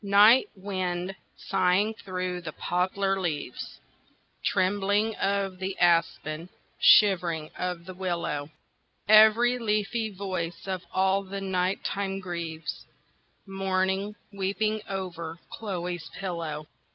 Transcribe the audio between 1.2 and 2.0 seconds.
sighing